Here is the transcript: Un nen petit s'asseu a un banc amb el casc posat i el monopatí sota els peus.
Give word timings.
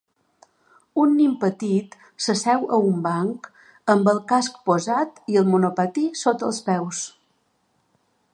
Un 1.01 1.11
nen 1.17 1.35
petit 1.43 1.97
s'asseu 2.27 2.65
a 2.77 2.81
un 2.87 2.97
banc 3.09 3.51
amb 3.95 4.11
el 4.15 4.23
casc 4.33 4.59
posat 4.71 5.23
i 5.35 5.39
el 5.43 5.49
monopatí 5.55 6.09
sota 6.25 6.51
els 6.51 6.65
peus. 6.73 7.05